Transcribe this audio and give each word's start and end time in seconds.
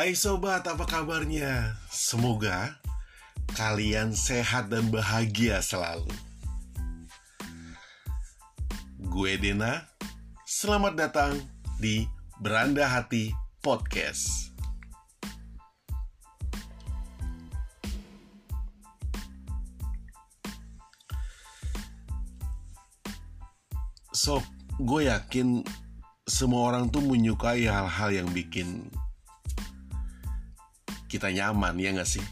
Hai 0.00 0.16
sobat, 0.16 0.64
apa 0.64 0.88
kabarnya? 0.88 1.76
Semoga 1.92 2.80
kalian 3.52 4.16
sehat 4.16 4.72
dan 4.72 4.88
bahagia 4.88 5.60
selalu. 5.60 6.08
Gue 8.96 9.36
Dena, 9.36 9.92
selamat 10.48 10.96
datang 10.96 11.36
di 11.76 12.08
Beranda 12.40 12.88
Hati 12.88 13.28
Podcast. 13.60 14.56
Sob, 24.16 24.40
gue 24.80 25.12
yakin 25.12 25.60
semua 26.24 26.72
orang 26.72 26.88
tuh 26.88 27.04
menyukai 27.04 27.68
hal-hal 27.68 28.24
yang 28.24 28.32
bikin 28.32 28.88
kita 31.10 31.26
nyaman, 31.34 31.74
ya 31.74 31.90
gak 31.90 32.06
sih? 32.06 32.22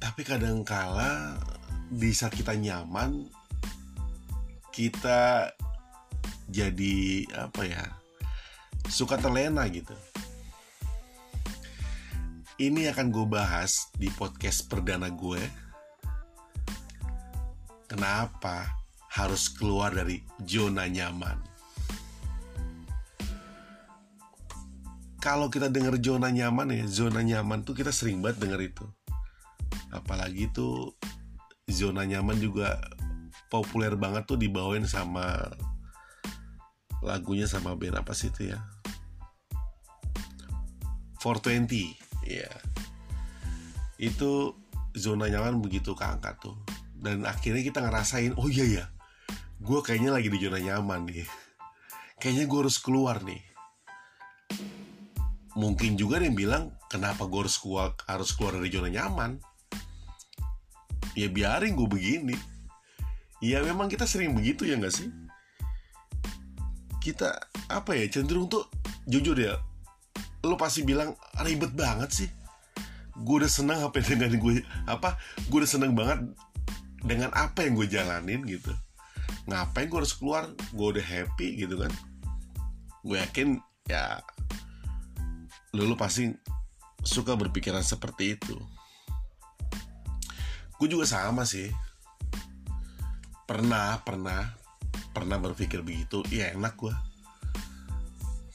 Tapi 0.00 0.24
kadangkala 0.24 1.36
di 1.92 2.08
saat 2.16 2.32
kita 2.32 2.56
nyaman, 2.56 3.28
kita 4.72 5.52
jadi 6.48 7.28
apa 7.36 7.62
ya? 7.68 7.84
Suka 8.88 9.20
terlena 9.20 9.68
gitu. 9.68 9.92
Ini 12.56 12.92
akan 12.96 13.12
gue 13.12 13.26
bahas 13.28 13.92
di 13.92 14.08
podcast 14.08 14.72
perdana 14.72 15.12
gue. 15.12 15.40
Kenapa 17.88 18.80
harus 19.12 19.52
keluar 19.52 19.92
dari 19.92 20.24
zona 20.48 20.88
nyaman? 20.88 21.51
Kalau 25.22 25.46
kita 25.46 25.70
dengar 25.70 25.94
zona 26.02 26.34
nyaman 26.34 26.74
ya, 26.74 26.82
zona 26.90 27.22
nyaman 27.22 27.62
tuh 27.62 27.78
kita 27.78 27.94
sering 27.94 28.18
banget 28.18 28.42
denger 28.42 28.74
itu. 28.74 28.86
Apalagi 29.94 30.50
tuh 30.50 30.98
zona 31.70 32.02
nyaman 32.02 32.42
juga 32.42 32.82
populer 33.46 33.94
banget 33.94 34.26
tuh 34.26 34.34
dibawain 34.34 34.82
sama 34.82 35.46
lagunya 37.06 37.46
sama 37.46 37.78
band 37.78 38.02
apa 38.02 38.10
sih 38.18 38.34
itu 38.34 38.50
ya? 38.50 38.58
420 41.22 42.26
ya 42.26 42.50
itu 44.02 44.58
zona 44.98 45.30
nyaman 45.30 45.62
begitu 45.62 45.94
keangkat 45.94 46.34
tuh. 46.42 46.58
Dan 46.98 47.22
akhirnya 47.30 47.62
kita 47.62 47.78
ngerasain 47.78 48.34
oh 48.34 48.50
iya 48.50 48.66
ya 48.66 48.84
gue 49.62 49.78
kayaknya 49.86 50.18
lagi 50.18 50.26
di 50.34 50.42
zona 50.42 50.58
nyaman 50.58 51.06
nih. 51.06 51.30
Kayaknya 52.18 52.44
gue 52.50 52.58
harus 52.58 52.82
keluar 52.82 53.22
nih 53.22 53.51
mungkin 55.54 56.00
juga 56.00 56.20
ada 56.20 56.28
yang 56.28 56.38
bilang 56.38 56.64
kenapa 56.88 57.28
gue 57.28 57.44
harus 57.44 57.56
keluar 57.60 57.92
harus 58.08 58.32
keluar 58.32 58.56
dari 58.56 58.72
zona 58.72 58.88
nyaman? 58.88 59.40
Ya 61.12 61.28
biarin 61.28 61.76
gue 61.76 61.88
begini. 61.88 62.36
Ya 63.42 63.60
memang 63.60 63.90
kita 63.90 64.08
sering 64.08 64.32
begitu 64.32 64.64
ya 64.64 64.78
nggak 64.78 64.94
sih? 64.94 65.08
Kita 67.02 67.36
apa 67.68 67.98
ya 67.98 68.06
cenderung 68.08 68.46
tuh 68.46 68.64
jujur 69.04 69.34
ya 69.34 69.58
lo 70.42 70.58
pasti 70.58 70.82
bilang 70.82 71.14
ribet 71.42 71.70
banget 71.74 72.10
sih. 72.10 72.30
Gue 73.22 73.44
udah 73.44 73.50
senang 73.50 73.78
apa 73.86 74.02
dengan 74.02 74.34
gue 74.34 74.62
apa 74.90 75.18
gue 75.46 75.58
udah 75.62 75.70
senang 75.70 75.94
banget 75.94 76.18
dengan 77.02 77.30
apa 77.34 77.62
yang 77.62 77.78
gue 77.78 77.86
jalanin 77.86 78.42
gitu. 78.46 78.74
Ngapain 79.46 79.86
gue 79.90 79.98
harus 79.98 80.14
keluar? 80.14 80.50
Gue 80.74 80.98
udah 80.98 81.04
happy 81.04 81.62
gitu 81.62 81.78
kan. 81.78 81.92
Gue 83.06 83.22
yakin 83.22 83.58
ya 83.86 84.22
lu, 85.74 85.96
pasti 85.96 86.28
suka 87.02 87.34
berpikiran 87.34 87.82
seperti 87.82 88.36
itu. 88.36 88.56
Gue 90.76 90.88
juga 90.88 91.08
sama 91.08 91.48
sih. 91.48 91.72
Pernah 93.48 94.00
pernah 94.04 94.52
pernah 95.12 95.36
berpikir 95.40 95.84
begitu. 95.84 96.24
Ya 96.32 96.52
enak 96.52 96.76
gue 96.76 96.94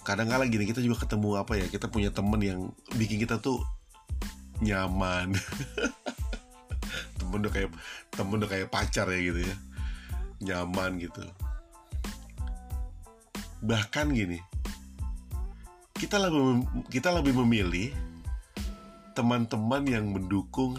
kadang 0.07 0.31
kala 0.31 0.47
gini 0.47 0.63
kita 0.63 0.79
juga 0.79 1.03
ketemu 1.03 1.35
apa 1.35 1.59
ya 1.59 1.67
kita 1.67 1.91
punya 1.91 2.16
temen 2.16 2.39
yang 2.39 2.72
bikin 2.95 3.19
kita 3.19 3.44
tuh 3.44 3.59
nyaman. 4.63 5.35
Temen 7.19 7.44
udah 7.44 7.51
kayak 7.51 7.75
temen 8.16 8.39
udah 8.39 8.47
kayak 8.47 8.72
pacar 8.72 9.11
ya 9.11 9.19
gitu 9.19 9.44
ya. 9.44 9.55
Nyaman 10.39 10.95
gitu. 11.03 11.28
Bahkan 13.67 14.16
gini 14.16 14.39
kita 15.97 16.22
lebih 16.22 16.62
kita 16.94 17.09
lebih 17.09 17.34
memilih 17.41 17.90
teman-teman 19.18 19.81
yang 19.90 20.06
mendukung 20.06 20.78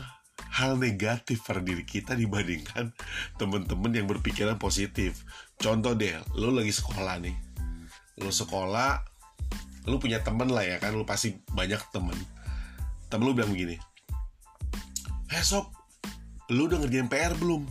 hal 0.54 0.78
negatif 0.78 1.42
pada 1.42 1.58
diri 1.58 1.82
kita 1.82 2.14
dibandingkan 2.14 2.94
teman-teman 3.34 3.90
yang 3.90 4.06
berpikiran 4.06 4.54
positif. 4.62 5.26
Contoh 5.58 5.98
deh, 5.98 6.14
lo 6.38 6.54
lagi 6.54 6.70
sekolah 6.70 7.18
nih, 7.18 7.34
lo 8.22 8.30
sekolah, 8.30 9.02
lo 9.90 9.98
punya 9.98 10.22
temen 10.22 10.54
lah 10.54 10.62
ya 10.62 10.78
kan, 10.78 10.94
lo 10.94 11.02
pasti 11.02 11.34
banyak 11.50 11.82
temen. 11.90 12.14
Temen 13.10 13.26
lo 13.26 13.34
bilang 13.34 13.50
begini, 13.50 13.74
Hei 15.34 15.42
sob, 15.42 15.66
lo 16.54 16.70
udah 16.70 16.78
ngerjain 16.78 17.10
PR 17.10 17.34
belum? 17.34 17.66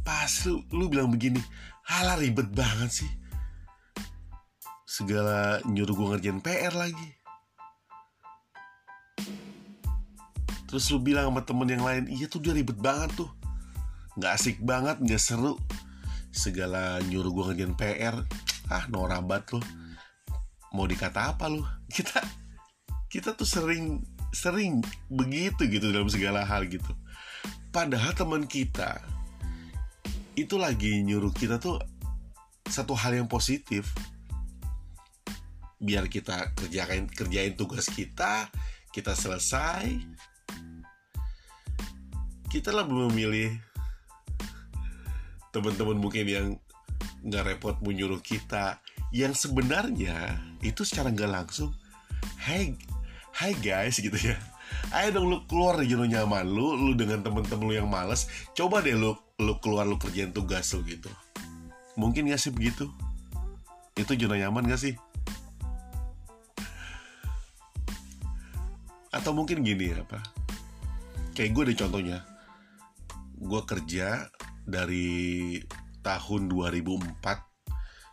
Pas 0.00 0.32
lu, 0.48 0.64
lu 0.72 0.88
bilang 0.88 1.12
begini, 1.12 1.40
halah 1.84 2.16
ribet 2.16 2.48
banget 2.48 3.04
sih. 3.04 3.10
Segala 4.98 5.62
nyuruh 5.62 5.94
gue 5.94 6.06
ngerjain 6.10 6.42
PR 6.42 6.74
lagi. 6.74 7.08
Terus 10.66 10.90
lu 10.90 10.98
bilang 10.98 11.30
sama 11.30 11.46
temen 11.46 11.70
yang 11.70 11.86
lain, 11.86 12.10
iya 12.10 12.26
tuh 12.26 12.42
dia 12.42 12.50
ribet 12.50 12.74
banget 12.82 13.14
tuh. 13.14 13.30
Gak 14.18 14.34
asik 14.34 14.58
banget, 14.58 14.98
gak 15.06 15.22
seru. 15.22 15.54
Segala 16.34 16.98
nyuruh 17.06 17.30
gue 17.30 17.44
ngerjain 17.46 17.78
PR, 17.78 18.26
ah 18.74 18.84
norabat 18.90 19.46
lu. 19.54 19.62
Mau 20.74 20.90
dikata 20.90 21.30
apa 21.30 21.46
lu? 21.46 21.62
Kita 21.94 22.18
kita 23.08 23.32
tuh 23.32 23.48
sering 23.48 24.04
sering 24.36 24.84
begitu 25.08 25.64
gitu 25.64 25.94
dalam 25.94 26.10
segala 26.12 26.44
hal 26.44 26.68
gitu. 26.68 26.92
Padahal 27.72 28.12
teman 28.12 28.44
kita 28.44 29.00
itu 30.36 30.60
lagi 30.60 31.00
nyuruh 31.00 31.32
kita 31.32 31.56
tuh 31.56 31.80
satu 32.68 32.92
hal 32.92 33.16
yang 33.16 33.24
positif 33.24 33.88
biar 35.78 36.10
kita 36.10 36.54
kerjain 36.58 37.06
kerjain 37.06 37.54
tugas 37.54 37.86
kita 37.86 38.50
kita 38.90 39.14
selesai 39.14 39.86
kita 42.50 42.74
lebih 42.74 43.08
memilih 43.08 43.50
teman-teman 45.54 45.98
mungkin 46.02 46.26
yang 46.26 46.48
nggak 47.22 47.44
repot 47.54 47.76
menyuruh 47.82 48.18
kita 48.18 48.82
yang 49.14 49.32
sebenarnya 49.32 50.38
itu 50.66 50.82
secara 50.82 51.14
nggak 51.14 51.30
langsung 51.30 51.70
hey 52.42 52.74
hai 53.38 53.54
guys 53.62 54.02
gitu 54.02 54.18
ya. 54.18 54.34
Ayo 54.92 55.16
dong 55.16 55.26
lu 55.32 55.38
keluar 55.48 55.80
dari 55.80 55.88
zona 55.88 56.04
nyaman 56.04 56.44
lu 56.44 56.76
lu 56.76 56.92
dengan 56.92 57.24
temen-temen 57.24 57.64
lu 57.64 57.74
yang 57.74 57.88
males 57.88 58.28
coba 58.52 58.84
deh 58.84 58.92
lu 58.92 59.16
lu 59.40 59.54
keluar 59.62 59.86
lu 59.86 59.96
kerjain 59.96 60.34
tugas 60.34 60.74
lu 60.74 60.82
gitu. 60.84 61.08
Mungkin 61.94 62.28
gak 62.28 62.42
sih 62.42 62.52
begitu? 62.52 62.90
Itu 63.96 64.12
zona 64.18 64.36
nyaman 64.36 64.68
gak 64.68 64.82
sih 64.82 64.94
atau 69.18 69.34
mungkin 69.34 69.66
gini 69.66 69.90
apa? 69.98 70.22
Kayak 71.34 71.50
gue 71.50 71.62
deh 71.74 71.78
contohnya. 71.82 72.22
Gue 73.34 73.62
kerja 73.66 74.30
dari 74.62 75.58
tahun 76.06 76.46
2004 76.46 77.18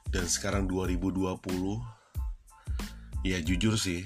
dan 0.09 0.25
sekarang 0.25 0.65
2020 0.65 1.37
ya 3.21 3.37
jujur 3.45 3.77
sih. 3.77 4.01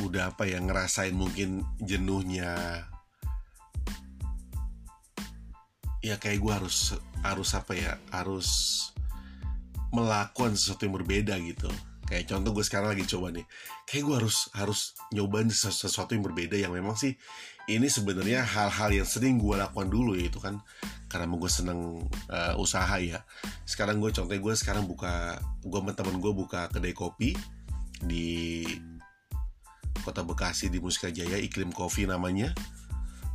Udah 0.00 0.30
apa 0.30 0.46
ya 0.46 0.62
ngerasain 0.62 1.12
mungkin 1.12 1.66
jenuhnya. 1.82 2.86
Ya 6.00 6.16
kayak 6.16 6.38
gue 6.40 6.52
harus 6.54 6.94
harus 7.20 7.50
apa 7.52 7.76
ya 7.76 7.98
harus 8.14 8.48
melakukan 9.90 10.54
sesuatu 10.56 10.86
yang 10.86 10.96
berbeda 10.96 11.34
gitu 11.44 11.68
kayak 12.10 12.26
contoh 12.26 12.50
gue 12.50 12.64
sekarang 12.66 12.90
lagi 12.90 13.06
coba 13.06 13.30
nih. 13.30 13.46
Kayak 13.86 14.02
gue 14.02 14.16
harus 14.18 14.36
harus 14.58 14.80
nyobain 15.14 15.46
sesuatu 15.46 16.10
yang 16.18 16.26
berbeda 16.26 16.58
yang 16.58 16.74
memang 16.74 16.98
sih 16.98 17.14
ini 17.70 17.86
sebenarnya 17.86 18.42
hal-hal 18.42 18.90
yang 18.90 19.06
sering 19.06 19.38
gue 19.38 19.54
lakukan 19.54 19.86
dulu 19.86 20.18
ya 20.18 20.26
itu 20.26 20.42
kan. 20.42 20.58
Karena 21.06 21.30
gue 21.30 21.50
seneng 21.50 22.02
uh, 22.26 22.54
usaha 22.58 22.98
ya. 22.98 23.22
Sekarang 23.62 24.02
gue 24.02 24.10
contohnya 24.10 24.42
gue 24.42 24.54
sekarang 24.58 24.90
buka 24.90 25.38
gue 25.62 25.78
sama 25.78 25.94
temen 25.94 26.18
gue 26.18 26.32
buka 26.34 26.66
kedai 26.74 26.90
kopi 26.90 27.38
di 28.02 28.66
kota 30.02 30.24
Bekasi 30.26 30.72
di 30.72 30.82
Musika 30.82 31.14
Jaya 31.14 31.38
iklim 31.38 31.70
kopi 31.70 32.10
namanya. 32.10 32.50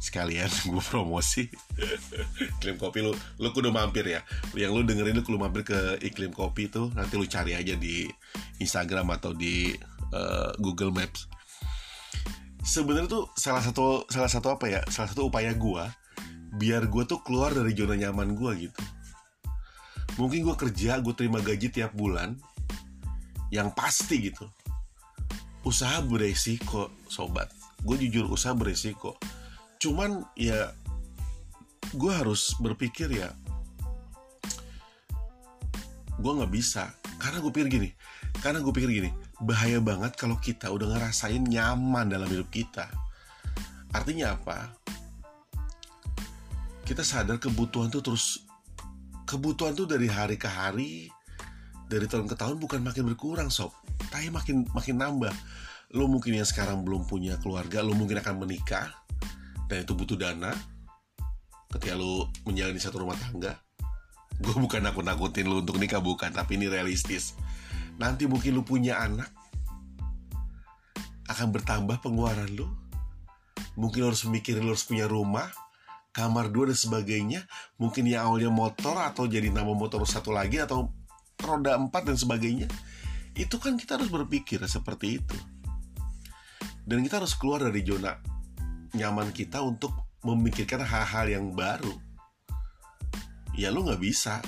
Sekalian 0.04 0.52
gue 0.72 0.84
promosi. 0.84 1.48
Iklim 2.60 2.76
kopi 2.76 3.08
lu 3.08 3.16
lu 3.40 3.50
kudu 3.56 3.72
mampir 3.72 4.04
ya. 4.04 4.20
Yang 4.52 4.72
lu 4.76 4.82
dengerin 4.84 5.16
lu 5.16 5.24
kudu 5.24 5.40
mampir 5.40 5.64
ke 5.64 5.80
iklim 6.04 6.36
kopi 6.36 6.68
tuh 6.68 6.92
nanti 6.92 7.16
lu 7.16 7.24
cari 7.24 7.56
aja 7.56 7.72
di 7.80 8.12
Instagram 8.60 9.12
atau 9.16 9.36
di 9.36 9.76
uh, 10.16 10.52
Google 10.60 10.94
Maps. 10.94 11.28
Sebenarnya 12.66 13.10
tuh 13.10 13.30
salah 13.38 13.62
satu 13.62 14.10
salah 14.10 14.30
satu 14.30 14.58
apa 14.58 14.66
ya 14.66 14.82
salah 14.90 15.10
satu 15.14 15.30
upaya 15.30 15.54
gue 15.54 15.86
biar 16.56 16.88
gue 16.88 17.04
tuh 17.06 17.22
keluar 17.22 17.54
dari 17.54 17.76
zona 17.78 17.94
nyaman 17.94 18.34
gue 18.34 18.52
gitu. 18.70 18.82
Mungkin 20.18 20.48
gue 20.48 20.56
kerja 20.56 20.98
gue 21.04 21.14
terima 21.14 21.44
gaji 21.44 21.70
tiap 21.70 21.94
bulan 21.94 22.40
yang 23.54 23.70
pasti 23.76 24.32
gitu. 24.32 24.48
Usaha 25.62 26.02
beresiko 26.02 26.90
sobat. 27.12 27.52
Gue 27.86 28.02
jujur 28.02 28.26
usaha 28.32 28.56
beresiko. 28.58 29.20
Cuman 29.78 30.26
ya 30.34 30.74
gue 31.94 32.12
harus 32.12 32.58
berpikir 32.58 33.14
ya 33.14 33.30
gue 36.18 36.32
nggak 36.34 36.54
bisa. 36.56 36.90
Karena 37.22 37.44
gue 37.46 37.52
pikir 37.54 37.70
gini 37.70 37.90
karena 38.40 38.60
gue 38.64 38.74
pikir 38.74 38.90
gini 38.92 39.12
bahaya 39.44 39.84
banget 39.84 40.16
kalau 40.16 40.40
kita 40.40 40.72
udah 40.72 40.96
ngerasain 40.96 41.44
nyaman 41.44 42.08
dalam 42.08 42.28
hidup 42.28 42.48
kita. 42.52 42.88
Artinya 43.92 44.36
apa? 44.36 44.72
Kita 46.86 47.02
sadar 47.02 47.42
kebutuhan 47.42 47.92
tuh 47.92 48.04
terus 48.04 48.46
kebutuhan 49.26 49.74
tuh 49.74 49.90
dari 49.90 50.08
hari 50.08 50.40
ke 50.40 50.48
hari 50.48 51.10
dari 51.90 52.06
tahun 52.06 52.30
ke 52.30 52.36
tahun 52.38 52.62
bukan 52.62 52.80
makin 52.84 53.08
berkurang 53.12 53.50
sob. 53.52 53.74
Tapi 54.12 54.32
makin 54.32 54.68
makin 54.72 55.00
nambah. 55.00 55.34
Lo 55.96 56.08
mungkin 56.12 56.36
yang 56.36 56.48
sekarang 56.48 56.84
belum 56.84 57.08
punya 57.08 57.40
keluarga 57.40 57.80
lo 57.84 57.96
mungkin 57.96 58.20
akan 58.20 58.42
menikah 58.44 58.92
dan 59.68 59.84
itu 59.84 59.96
butuh 59.98 60.16
dana. 60.20 60.54
Ketika 61.72 61.98
lu 61.98 62.24
menjalani 62.48 62.80
satu 62.80 63.04
rumah 63.04 63.20
tangga 63.20 63.60
gue 64.36 64.52
bukan 64.52 64.84
nakut-nakutin 64.84 65.48
lu 65.48 65.64
untuk 65.64 65.80
nikah 65.80 66.04
bukan. 66.04 66.32
Tapi 66.32 66.60
ini 66.60 66.68
realistis 66.68 67.36
nanti 67.96 68.28
mungkin 68.28 68.60
lu 68.60 68.64
punya 68.64 69.00
anak 69.00 69.32
akan 71.32 71.52
bertambah 71.52 72.00
pengeluaran 72.04 72.50
lu. 72.54 72.68
Mungkin 73.76 74.06
lu 74.06 74.08
harus 74.14 74.24
mikirin 74.28 74.64
lu 74.64 74.72
harus 74.72 74.88
punya 74.88 75.10
rumah 75.10 75.52
kamar 76.16 76.48
dua 76.48 76.72
dan 76.72 76.80
sebagainya. 76.80 77.44
Mungkin 77.76 78.08
yang 78.08 78.32
awalnya 78.32 78.52
motor 78.54 78.96
atau 79.00 79.28
jadi 79.28 79.52
nama 79.52 79.72
motor 79.76 80.04
satu 80.08 80.32
lagi 80.32 80.62
atau 80.64 80.92
roda 81.44 81.76
empat 81.76 82.08
dan 82.08 82.16
sebagainya. 82.16 82.72
Itu 83.36 83.60
kan 83.60 83.76
kita 83.76 84.00
harus 84.00 84.08
berpikir 84.08 84.64
seperti 84.64 85.20
itu. 85.20 85.38
Dan 86.86 87.04
kita 87.04 87.20
harus 87.20 87.36
keluar 87.36 87.66
dari 87.66 87.84
zona 87.84 88.16
nyaman 88.96 89.36
kita 89.36 89.60
untuk 89.60 89.92
memikirkan 90.24 90.80
hal-hal 90.80 91.28
yang 91.28 91.52
baru. 91.52 91.92
Ya 93.58 93.74
lu 93.74 93.84
nggak 93.84 94.00
bisa. 94.00 94.40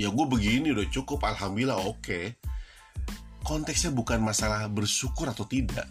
Ya 0.00 0.08
gue 0.08 0.26
begini 0.30 0.72
udah 0.72 0.86
cukup 0.88 1.26
alhamdulillah 1.26 1.76
oke. 1.84 2.00
okay. 2.00 2.24
Konteksnya 3.48 3.96
bukan 3.96 4.20
masalah 4.20 4.68
bersyukur 4.68 5.32
atau 5.32 5.48
tidak. 5.48 5.88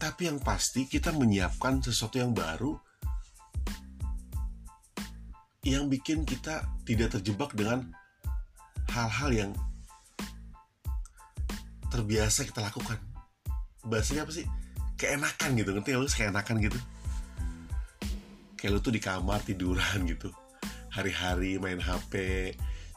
Tapi 0.00 0.32
yang 0.32 0.40
pasti 0.40 0.88
kita 0.88 1.12
menyiapkan 1.12 1.84
sesuatu 1.84 2.16
yang 2.16 2.32
baru 2.32 2.72
yang 5.68 5.92
bikin 5.92 6.24
kita 6.24 6.64
tidak 6.88 7.20
terjebak 7.20 7.52
dengan 7.52 7.92
hal-hal 8.88 9.30
yang 9.36 9.52
terbiasa 11.92 12.48
kita 12.48 12.64
lakukan. 12.64 12.96
Bahasanya 13.84 14.24
apa 14.24 14.32
sih? 14.32 14.48
Keenakan 14.96 15.60
gitu 15.60 15.76
ngerti 15.76 15.92
lu? 15.92 16.08
Keenakan 16.08 16.56
gitu. 16.64 16.80
Kayak 18.56 18.72
lu 18.72 18.80
tuh 18.80 18.92
di 18.96 19.00
kamar 19.00 19.44
tiduran 19.44 20.04
gitu. 20.12 20.32
Hari-hari 20.88 21.60
main 21.60 21.80
HP 21.84 22.12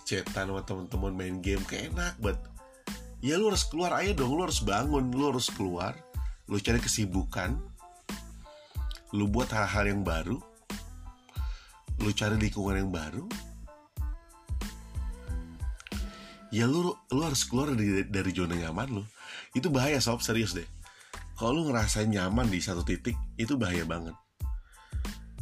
chatan 0.07 0.47
sama 0.47 0.63
temen-temen 0.63 1.12
main 1.12 1.35
game 1.44 1.63
kayak 1.68 1.91
enak 1.91 2.15
banget 2.23 2.39
ya 3.22 3.36
lu 3.38 3.50
harus 3.50 3.66
keluar. 3.66 3.98
Ayo 3.98 4.14
dong 4.14 4.34
lu 4.34 4.42
harus 4.46 4.62
bangun 4.62 5.10
lu 5.14 5.34
harus 5.34 5.50
keluar. 5.54 5.98
Lu 6.48 6.58
cari 6.62 6.80
kesibukan. 6.80 7.58
Lu 9.16 9.28
buat 9.28 9.50
hal-hal 9.52 9.90
yang 9.90 10.02
baru. 10.04 10.38
Lu 11.98 12.10
cari 12.14 12.36
lingkungan 12.38 12.78
yang 12.78 12.92
baru. 12.94 13.25
Ya 16.54 16.64
lu 16.64 16.96
lu 17.12 17.22
harus 17.24 17.44
keluar 17.44 17.75
dari 17.75 18.08
dari 18.08 18.31
zona 18.31 18.56
nyaman 18.56 19.02
lu. 19.02 19.04
Itu 19.52 19.68
bahaya 19.74 20.00
sob. 20.00 20.24
Serius 20.24 20.56
deh. 20.56 20.68
Kalau 21.38 21.54
lu 21.54 21.69
ngerasain 21.69 22.10
nyaman 22.10 22.50
di 22.50 22.58
satu 22.58 22.81
titik 22.81 23.14
itu 23.38 23.60
bahaya 23.60 23.86
banget. 23.86 24.16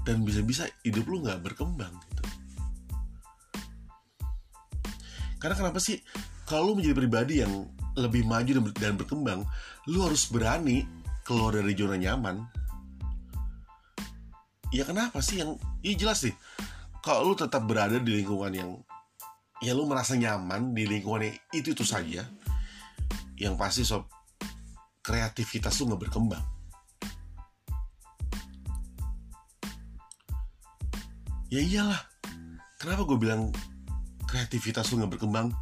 Dan 0.05 0.21
bisa-bisa 0.21 0.67
hidup 0.85 1.07
lu 1.07 1.23
nggak 1.23 1.41
berkembang 1.41 1.93
gitu. 2.11 2.23
Karena 5.39 5.55
kenapa 5.61 5.77
sih 5.77 6.01
kalau 6.45 6.77
menjadi 6.77 6.95
pribadi 6.95 7.41
yang 7.41 7.65
lebih 7.97 8.23
maju 8.23 8.61
dan, 8.61 8.63
dan 8.77 8.93
berkembang 8.95 9.41
lu 9.89 10.05
harus 10.05 10.29
berani 10.29 10.85
keluar 11.25 11.57
dari 11.57 11.73
zona 11.73 11.97
nyaman. 11.97 12.45
Ya 14.69 14.85
kenapa 14.85 15.19
sih 15.25 15.41
yang 15.41 15.57
iya 15.81 15.97
jelas 15.97 16.21
sih. 16.21 16.33
Kalau 17.01 17.33
lu 17.33 17.35
tetap 17.37 17.65
berada 17.65 17.97
di 17.97 18.21
lingkungan 18.21 18.53
yang 18.53 18.71
ya 19.61 19.73
lu 19.73 19.89
merasa 19.89 20.13
nyaman 20.13 20.77
di 20.77 20.85
lingkungan 20.85 21.25
yang 21.25 21.37
itu 21.55 21.73
itu 21.73 21.85
saja 21.85 22.27
yang 23.39 23.57
pasti 23.57 23.81
sob 23.81 24.05
kreativitas 25.01 25.81
lu 25.81 25.89
nggak 25.89 26.09
berkembang. 26.09 26.45
Ya 31.49 31.61
iyalah. 31.61 32.01
Kenapa 32.81 33.07
gue 33.07 33.17
bilang 33.17 33.49
kreativitas 34.27 34.91
lu 34.91 35.01
nggak 35.01 35.17
berkembang 35.17 35.53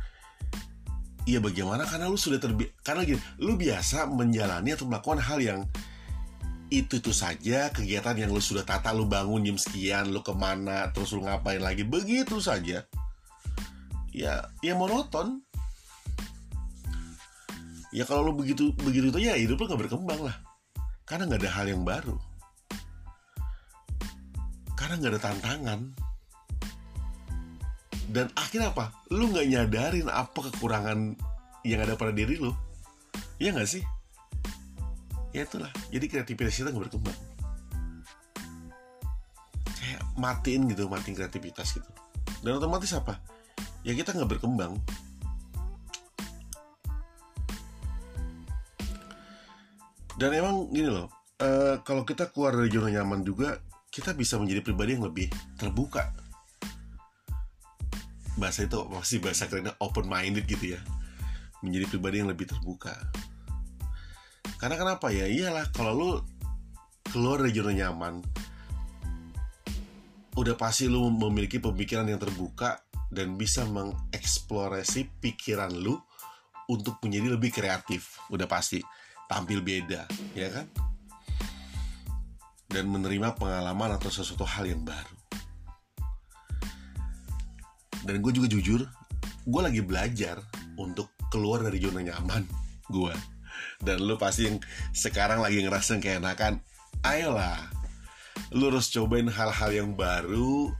Iya 1.24 1.40
bagaimana? 1.40 1.88
Karena 1.88 2.12
lu 2.12 2.20
sudah 2.20 2.36
terbi 2.36 2.68
karena 2.84 3.08
gini 3.08 3.20
lu 3.40 3.56
biasa 3.56 4.12
menjalani 4.12 4.76
atau 4.76 4.92
melakukan 4.92 5.24
hal 5.24 5.40
yang 5.40 5.60
itu 6.68 7.00
itu 7.00 7.14
saja 7.16 7.72
kegiatan 7.72 8.18
yang 8.18 8.34
lu 8.34 8.44
sudah 8.44 8.68
tata 8.68 8.92
lu 8.92 9.08
bangun 9.08 9.46
jam 9.46 9.56
sekian 9.56 10.12
lu 10.12 10.20
ke 10.20 10.36
mana 10.36 10.92
terus 10.92 11.16
lu 11.16 11.24
ngapain 11.24 11.64
lagi 11.64 11.88
begitu 11.88 12.44
saja. 12.44 12.84
Ya 14.12 14.34
ya 14.60 14.74
monoton. 14.76 15.40
Ya 17.94 18.04
kalau 18.04 18.28
lo 18.28 18.34
begitu 18.36 18.76
begitu 18.84 19.14
itu 19.14 19.20
ya 19.22 19.38
hidup 19.38 19.64
lo 19.64 19.66
gak 19.72 19.82
berkembang 19.88 20.28
lah. 20.28 20.36
Karena 21.08 21.30
nggak 21.30 21.46
ada 21.46 21.52
hal 21.56 21.66
yang 21.72 21.84
baru. 21.88 22.18
Karena 24.76 25.00
nggak 25.00 25.12
ada 25.14 25.22
tantangan 25.22 25.80
dan 28.10 28.28
akhirnya 28.36 28.76
apa? 28.76 28.92
Lu 29.14 29.32
nggak 29.32 29.48
nyadarin 29.48 30.08
apa 30.12 30.52
kekurangan 30.52 31.16
yang 31.64 31.80
ada 31.80 31.96
pada 31.96 32.12
diri 32.12 32.40
lo 32.42 32.56
ya 33.40 33.56
nggak 33.56 33.70
sih? 33.70 33.84
Ya 35.32 35.48
itulah. 35.48 35.72
Jadi 35.90 36.06
kreativitas 36.10 36.54
kita 36.56 36.70
nggak 36.70 36.90
berkembang. 36.90 37.20
Kayak 39.78 40.02
matiin 40.20 40.68
gitu 40.70 40.88
matiin 40.92 41.16
kreativitas 41.16 41.76
gitu. 41.76 41.90
Dan 42.44 42.60
otomatis 42.60 42.92
apa? 42.96 43.20
Ya 43.86 43.96
kita 43.96 44.14
nggak 44.14 44.38
berkembang. 44.38 44.78
Dan 50.14 50.30
emang 50.38 50.70
gini 50.70 50.88
loh 50.88 51.10
uh, 51.44 51.76
kalau 51.84 52.08
kita 52.08 52.32
keluar 52.32 52.56
dari 52.56 52.70
zona 52.72 52.90
nyaman 52.94 53.26
juga 53.26 53.60
kita 53.94 54.16
bisa 54.18 54.40
menjadi 54.40 54.62
pribadi 54.66 54.98
yang 54.98 55.06
lebih 55.06 55.28
terbuka 55.60 56.10
bahasa 58.40 58.66
itu 58.66 58.80
masih 58.90 59.18
bahasa 59.22 59.46
kerennya 59.46 59.78
open 59.80 60.10
minded 60.10 60.46
gitu 60.50 60.78
ya 60.78 60.82
menjadi 61.62 61.86
pribadi 61.90 62.22
yang 62.22 62.30
lebih 62.32 62.50
terbuka 62.50 62.94
karena 64.58 64.76
kenapa 64.76 65.12
ya 65.12 65.28
iyalah 65.30 65.70
kalau 65.72 65.94
lu 65.94 66.10
keluar 67.10 67.44
dari 67.44 67.54
zona 67.54 67.72
nyaman 67.76 68.24
udah 70.34 70.56
pasti 70.58 70.90
lu 70.90 71.14
memiliki 71.14 71.62
pemikiran 71.62 72.10
yang 72.10 72.18
terbuka 72.18 72.82
dan 73.14 73.38
bisa 73.38 73.70
mengeksplorasi 73.70 75.22
pikiran 75.22 75.70
lu 75.70 75.94
untuk 76.66 76.98
menjadi 77.06 77.38
lebih 77.38 77.54
kreatif 77.54 78.18
udah 78.34 78.50
pasti 78.50 78.82
tampil 79.30 79.66
beda, 79.66 80.06
ya 80.38 80.50
kan? 80.52 80.68
Dan 82.70 82.90
menerima 82.90 83.38
pengalaman 83.38 83.98
atau 83.98 84.10
sesuatu 84.10 84.46
hal 84.46 84.66
yang 84.70 84.82
baru. 84.82 85.23
Dan 88.04 88.20
gue 88.20 88.32
juga 88.36 88.48
jujur, 88.52 88.82
gue 89.48 89.62
lagi 89.64 89.80
belajar 89.80 90.44
untuk 90.76 91.12
keluar 91.32 91.64
dari 91.64 91.80
zona 91.80 92.04
nyaman 92.04 92.44
gue. 92.92 93.14
Dan 93.80 94.04
lu 94.04 94.20
pasti 94.20 94.48
yang 94.52 94.58
sekarang 94.92 95.40
lagi 95.40 95.64
ngerasain 95.64 96.04
keenakan, 96.04 96.60
ayolah, 97.04 97.60
lu 98.52 98.70
harus 98.72 98.92
cobain 98.92 99.28
hal-hal 99.28 99.72
yang 99.72 99.96
baru, 99.96 100.72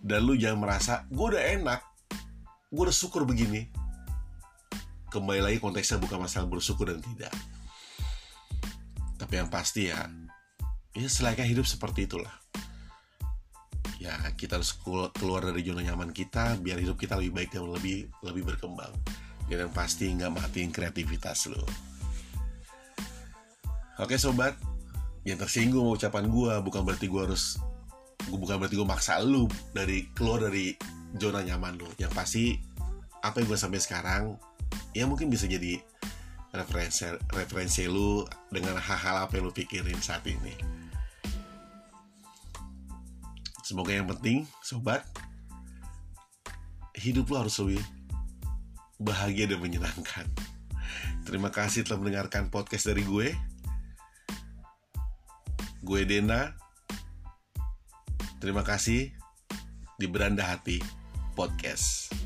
dan 0.00 0.24
lu 0.24 0.38
jangan 0.38 0.64
merasa, 0.64 1.04
gue 1.12 1.26
udah 1.36 1.44
enak, 1.60 1.80
gue 2.72 2.82
udah 2.82 2.96
syukur 2.96 3.28
begini. 3.28 3.68
Kembali 5.12 5.40
lagi 5.40 5.58
konteksnya 5.60 6.00
bukan 6.00 6.24
masalah 6.24 6.48
bersyukur 6.48 6.92
dan 6.92 7.00
tidak 7.00 7.32
tapi 9.16 9.42
yang 9.42 9.50
pasti 9.50 9.90
ya 9.90 10.06
ya 10.94 11.08
selayaknya 11.08 11.50
hidup 11.50 11.66
seperti 11.66 12.06
itulah 12.06 12.32
ya 14.06 14.14
kita 14.38 14.62
harus 14.62 14.78
keluar 15.18 15.42
dari 15.42 15.66
zona 15.66 15.82
nyaman 15.82 16.14
kita 16.14 16.54
biar 16.62 16.78
hidup 16.78 16.94
kita 16.94 17.18
lebih 17.18 17.42
baik 17.42 17.50
dan 17.50 17.66
lebih 17.66 18.06
lebih 18.22 18.42
berkembang. 18.54 18.94
Dan 19.46 19.66
yang 19.66 19.74
pasti 19.74 20.10
nggak 20.10 20.30
matiin 20.30 20.70
kreativitas 20.70 21.50
lo 21.50 21.66
oke 24.00 24.16
sobat. 24.16 24.54
Yang 25.26 25.42
tersinggung 25.42 25.90
ucapan 25.90 26.30
gue 26.30 26.54
bukan 26.62 26.86
berarti 26.86 27.10
gue 27.10 27.18
harus 27.18 27.58
gue 28.30 28.38
bukan 28.38 28.62
berarti 28.62 28.78
gue 28.78 28.86
maksa 28.86 29.18
lu 29.22 29.50
dari 29.74 30.06
keluar 30.14 30.46
dari 30.46 30.74
zona 31.18 31.42
nyaman 31.42 31.78
lo 31.78 31.90
yang 31.98 32.10
pasti 32.14 32.54
apa 33.26 33.42
yang 33.42 33.50
gue 33.50 33.58
sampai 33.58 33.82
sekarang 33.82 34.22
ya 34.94 35.02
mungkin 35.06 35.26
bisa 35.26 35.50
jadi 35.50 35.82
referensi 36.54 37.10
referensi 37.34 37.90
lu 37.90 38.22
dengan 38.54 38.78
hal-hal 38.78 39.26
apa 39.26 39.38
yang 39.38 39.50
lu 39.50 39.54
pikirin 39.54 39.98
saat 39.98 40.22
ini 40.30 40.54
Semoga 43.66 43.90
yang 43.90 44.06
penting, 44.06 44.46
sobat, 44.62 45.02
hidup 46.94 47.34
lo 47.34 47.42
harus 47.42 47.58
lebih 47.58 47.82
bahagia 49.02 49.50
dan 49.50 49.58
menyenangkan. 49.58 50.22
Terima 51.26 51.50
kasih 51.50 51.82
telah 51.82 51.98
mendengarkan 51.98 52.46
podcast 52.46 52.86
dari 52.86 53.02
gue. 53.02 53.34
Gue 55.82 56.06
Dena. 56.06 56.54
Terima 58.38 58.62
kasih 58.62 59.10
di 59.98 60.06
Beranda 60.06 60.46
Hati 60.46 60.78
Podcast. 61.34 62.25